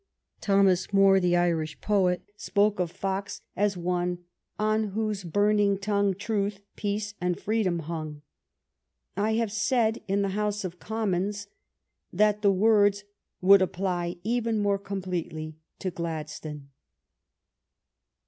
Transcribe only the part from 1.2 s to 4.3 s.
Irish poet, spoke of Fox as one